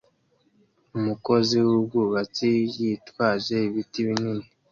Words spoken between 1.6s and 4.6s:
wubwubatsi yitwaje ibiti binini